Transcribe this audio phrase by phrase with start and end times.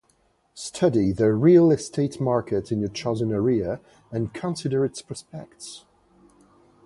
[0.55, 3.79] Study the real estate market in your chosen area
[4.11, 5.85] and consider its prospects.